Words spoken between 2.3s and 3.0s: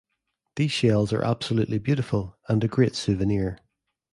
and a great